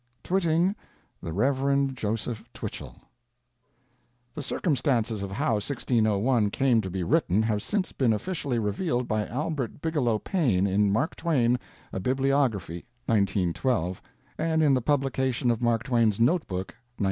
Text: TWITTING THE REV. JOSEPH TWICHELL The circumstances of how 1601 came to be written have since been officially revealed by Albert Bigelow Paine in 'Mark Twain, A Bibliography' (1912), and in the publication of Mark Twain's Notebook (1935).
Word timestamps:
TWITTING 0.23 0.75
THE 1.21 1.31
REV. 1.31 1.93
JOSEPH 1.93 2.43
TWICHELL 2.53 2.95
The 4.33 4.41
circumstances 4.41 5.21
of 5.21 5.29
how 5.29 5.51
1601 5.59 6.49
came 6.49 6.81
to 6.81 6.89
be 6.89 7.03
written 7.03 7.43
have 7.43 7.61
since 7.61 7.91
been 7.91 8.11
officially 8.11 8.57
revealed 8.57 9.07
by 9.07 9.27
Albert 9.27 9.79
Bigelow 9.79 10.17
Paine 10.17 10.65
in 10.65 10.89
'Mark 10.91 11.15
Twain, 11.15 11.59
A 11.93 11.99
Bibliography' 11.99 12.83
(1912), 13.05 14.01
and 14.39 14.63
in 14.63 14.73
the 14.73 14.81
publication 14.81 15.51
of 15.51 15.61
Mark 15.61 15.83
Twain's 15.83 16.19
Notebook 16.19 16.69
(1935). 16.87 16.87